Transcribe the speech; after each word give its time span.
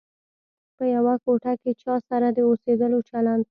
په 0.75 0.83
یوه 0.95 1.13
کوټه 1.23 1.53
کې 1.61 1.71
چا 1.81 1.95
سره 2.09 2.27
د 2.31 2.37
اوسېدلو 2.49 2.99
چلند. 3.09 3.43